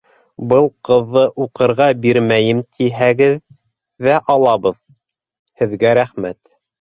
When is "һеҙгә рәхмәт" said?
5.63-6.41